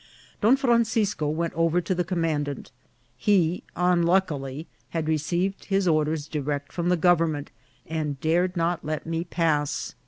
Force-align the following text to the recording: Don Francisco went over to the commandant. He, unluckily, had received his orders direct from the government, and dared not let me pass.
Don 0.41 0.57
Francisco 0.57 1.27
went 1.29 1.53
over 1.53 1.79
to 1.79 1.93
the 1.93 2.03
commandant. 2.03 2.71
He, 3.19 3.63
unluckily, 3.75 4.65
had 4.89 5.07
received 5.07 5.65
his 5.65 5.87
orders 5.87 6.27
direct 6.27 6.71
from 6.71 6.89
the 6.89 6.97
government, 6.97 7.51
and 7.85 8.19
dared 8.19 8.57
not 8.57 8.83
let 8.83 9.05
me 9.05 9.23
pass. 9.25 9.93